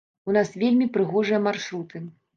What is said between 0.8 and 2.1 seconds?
прыгожыя маршруты.